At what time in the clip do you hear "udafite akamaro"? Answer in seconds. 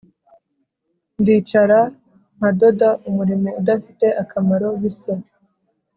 3.59-4.67